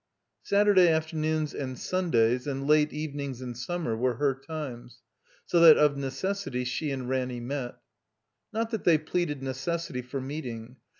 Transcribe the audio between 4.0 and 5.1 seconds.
her times,